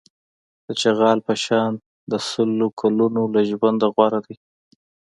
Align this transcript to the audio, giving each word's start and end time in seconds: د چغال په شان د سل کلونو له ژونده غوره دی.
د 0.65 0.67
چغال 0.81 1.19
په 1.27 1.33
شان 1.43 1.71
د 2.11 2.13
سل 2.29 2.59
کلونو 2.79 3.21
له 3.33 3.41
ژونده 3.49 3.87
غوره 3.93 4.19
دی. 4.25 4.35